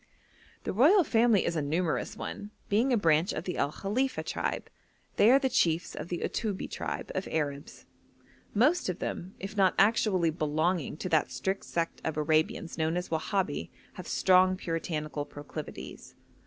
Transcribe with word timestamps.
The 0.63 0.73
royal 0.73 1.03
family 1.03 1.45
is 1.45 1.55
a 1.55 1.61
numerous 1.61 2.17
one, 2.17 2.49
being 2.69 2.91
a 2.91 2.97
branch 2.97 3.33
of 3.33 3.43
the 3.43 3.55
El 3.57 3.71
Khalifa 3.71 4.23
tribe. 4.23 4.67
They 5.17 5.29
are 5.29 5.37
the 5.37 5.47
chiefs 5.47 5.93
of 5.93 6.07
the 6.07 6.23
Uttubbi 6.23 6.67
tribe 6.71 7.11
of 7.13 7.27
Arabs. 7.29 7.85
Most 8.51 8.89
of 8.89 8.97
them, 8.97 9.35
if 9.37 9.55
not 9.55 9.75
actually 9.77 10.31
belonging 10.31 10.97
to 10.97 11.09
that 11.09 11.29
strict 11.31 11.65
sect 11.65 12.01
of 12.03 12.17
Arabians 12.17 12.79
known 12.79 12.97
as 12.97 13.09
Wahabi, 13.11 13.69
have 13.93 14.07
strong 14.07 14.57
puritanical 14.57 15.23
proclivities. 15.23 16.15